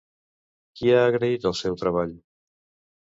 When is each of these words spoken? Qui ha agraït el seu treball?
Qui 0.79 0.87
ha 0.93 1.03
agraït 1.09 1.45
el 1.49 1.53
seu 1.59 1.77
treball? 1.83 2.17